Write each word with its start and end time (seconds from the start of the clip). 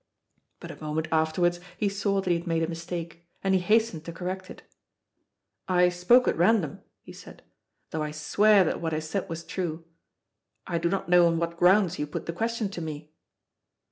But 0.59 0.71
a 0.71 0.81
moment 0.83 1.09
afterwards 1.11 1.59
he 1.77 1.87
saw 1.87 2.21
that 2.21 2.29
he 2.31 2.37
had 2.39 2.47
made 2.47 2.63
a 2.63 2.67
mistake, 2.67 3.27
and 3.43 3.53
he 3.53 3.59
hastened 3.59 4.03
to 4.05 4.11
correct 4.11 4.49
it. 4.49 4.63
"I 5.67 5.89
spoke 5.89 6.27
at 6.27 6.35
random," 6.35 6.81
he 7.03 7.13
said, 7.13 7.43
"though 7.91 8.01
I 8.01 8.09
swear 8.09 8.63
that 8.63 8.81
what 8.81 8.95
I 8.95 8.99
said 8.99 9.29
was 9.29 9.43
true. 9.43 9.85
I 10.65 10.79
do 10.79 10.89
not 10.89 11.07
know 11.07 11.27
on 11.27 11.37
what 11.37 11.55
grounds 11.55 11.99
you 11.99 12.07
put 12.07 12.25
the 12.25 12.33
question 12.33 12.69
to 12.69 12.81
me." 12.81 13.11